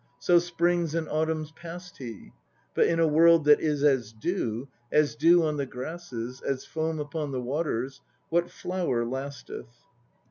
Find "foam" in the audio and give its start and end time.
6.65-6.99